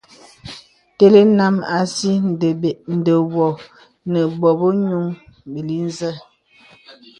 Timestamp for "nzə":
5.87-6.09